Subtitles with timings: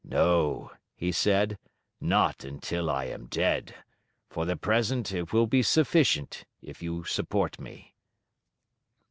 [0.03, 1.59] "No," he said,
[1.99, 3.75] "not until I am dead;
[4.31, 7.93] for the present it will be sufficient if you support me."